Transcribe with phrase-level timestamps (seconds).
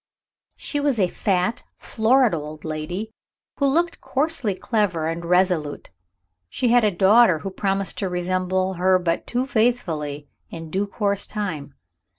[0.55, 3.11] She was a fat florid old lady,
[3.59, 5.95] who looked coarsely clever and resolute; and
[6.49, 11.25] she had a daughter who promised to resemble her but too faithfully, in due course
[11.27, 11.75] of time.